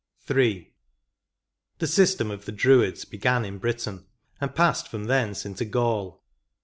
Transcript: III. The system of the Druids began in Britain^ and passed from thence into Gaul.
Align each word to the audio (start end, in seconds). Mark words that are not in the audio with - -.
III. 0.35 0.73
The 1.77 1.85
system 1.85 2.31
of 2.31 2.45
the 2.45 2.51
Druids 2.51 3.05
began 3.05 3.45
in 3.45 3.59
Britain^ 3.59 4.05
and 4.41 4.55
passed 4.55 4.87
from 4.87 5.03
thence 5.03 5.45
into 5.45 5.63
Gaul. 5.63 6.23